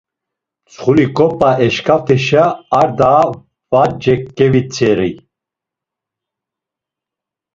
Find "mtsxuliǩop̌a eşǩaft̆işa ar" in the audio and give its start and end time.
0.63-2.87